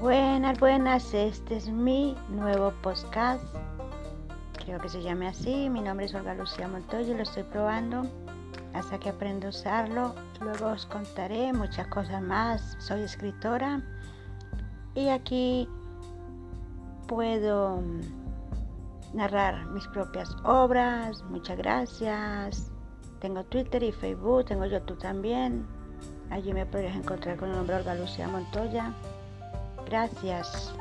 Buenas, 0.00 0.58
buenas, 0.58 1.12
este 1.12 1.58
es 1.58 1.68
mi 1.68 2.16
nuevo 2.30 2.72
podcast. 2.80 3.44
Creo 4.64 4.80
que 4.80 4.88
se 4.88 5.02
llame 5.02 5.28
así. 5.28 5.68
Mi 5.68 5.82
nombre 5.82 6.06
es 6.06 6.14
Olga 6.14 6.32
Lucía 6.32 6.68
Montoya 6.68 7.12
y 7.12 7.14
lo 7.14 7.22
estoy 7.22 7.42
probando 7.42 8.06
hasta 8.72 8.98
que 8.98 9.10
aprenda 9.10 9.48
a 9.48 9.50
usarlo. 9.50 10.14
Luego 10.40 10.68
os 10.68 10.86
contaré 10.86 11.52
muchas 11.52 11.86
cosas 11.88 12.22
más. 12.22 12.78
Soy 12.78 13.02
escritora 13.02 13.82
y 14.94 15.10
aquí 15.10 15.68
puedo 17.06 17.82
narrar 19.12 19.66
mis 19.66 19.86
propias 19.88 20.34
obras. 20.44 21.22
Muchas 21.24 21.58
gracias. 21.58 22.72
Tengo 23.20 23.44
Twitter 23.44 23.82
y 23.82 23.92
Facebook, 23.92 24.46
tengo 24.46 24.64
YouTube 24.64 24.98
también. 24.98 25.66
Allí 26.30 26.54
me 26.54 26.64
podrías 26.64 26.96
encontrar 26.96 27.36
con 27.36 27.50
el 27.50 27.56
nombre 27.56 27.76
Olga 27.76 27.94
Lucía 27.96 28.28
Montoya. 28.28 28.94
Gracias. 29.86 30.74